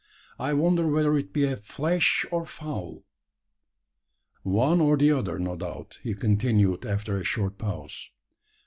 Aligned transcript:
I 0.39 0.55
wonder 0.55 0.87
whether 0.87 1.15
it 1.15 1.31
be 1.31 1.53
flesh 1.57 2.25
or 2.31 2.47
fowl." 2.47 3.03
"One 4.41 4.81
or 4.81 4.97
the 4.97 5.11
other, 5.11 5.37
no 5.37 5.55
doubt," 5.55 5.99
he 6.01 6.15
continued, 6.15 6.87
after 6.87 7.19
a 7.19 7.23
short 7.23 7.59
pause. 7.59 8.09